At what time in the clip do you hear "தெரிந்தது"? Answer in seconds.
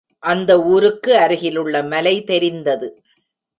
2.23-3.03